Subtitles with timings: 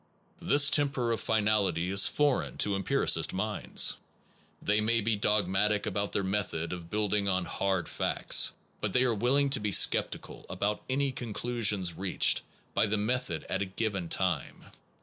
[0.41, 3.97] This temper of finality is foreign to empiricist minds.
[4.59, 9.13] They may be dogmatic about their method of building on hard facts/ but they are
[9.13, 12.41] willing to be sceptical about any conclusions reached
[12.73, 14.71] by the method at a given time.